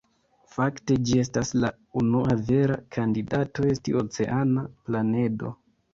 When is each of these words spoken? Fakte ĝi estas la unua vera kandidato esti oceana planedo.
Fakte 0.53 0.95
ĝi 1.09 1.19
estas 1.23 1.51
la 1.65 1.69
unua 2.01 2.37
vera 2.49 2.77
kandidato 2.97 3.69
esti 3.75 3.95
oceana 4.03 4.65
planedo. 4.89 5.53